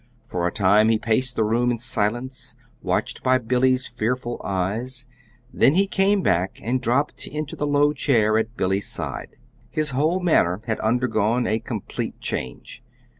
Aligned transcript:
For 0.25 0.47
a 0.47 0.51
time 0.51 0.89
he 0.89 0.97
paced 0.97 1.35
the 1.35 1.43
room 1.43 1.69
in 1.69 1.77
silence, 1.77 2.55
watched 2.81 3.21
by 3.21 3.37
Billy's 3.37 3.85
fearful 3.85 4.41
eyes; 4.43 5.05
then 5.53 5.75
he 5.75 5.85
came 5.85 6.23
back 6.23 6.59
and 6.63 6.81
dropped 6.81 7.27
into 7.27 7.55
the 7.55 7.67
low 7.67 7.93
chair 7.93 8.35
at 8.39 8.57
Billy's 8.57 8.87
side. 8.89 9.35
His 9.69 9.91
whole 9.91 10.19
manner 10.19 10.59
had 10.65 10.79
undergone 10.79 11.45
a 11.45 11.59
complete 11.59 12.19
change. 12.19 12.81